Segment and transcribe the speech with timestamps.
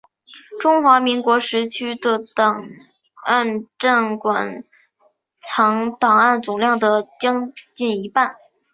[0.59, 2.67] 中华民国时期的档
[3.23, 4.63] 案占馆
[5.41, 8.35] 藏档案总量的将近一半。